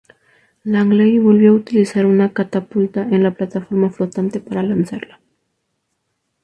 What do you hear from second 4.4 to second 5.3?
lanzarla.